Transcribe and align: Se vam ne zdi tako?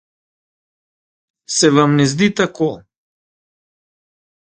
Se 1.55 1.67
vam 1.77 1.91
ne 2.01 2.05
zdi 2.13 2.27
tako? 2.37 2.69